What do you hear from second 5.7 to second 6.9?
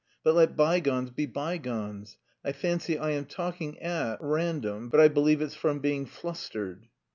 being flustered."